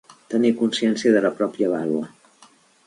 [0.33, 2.51] Tenir consciència de la pròpia vàlua.